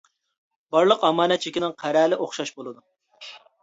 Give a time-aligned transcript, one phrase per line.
[0.75, 2.87] بارلىق ئامانەت چېكىنىڭ قەرەلى ئوخشاش بولىدۇ.